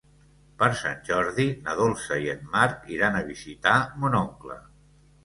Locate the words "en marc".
2.33-2.89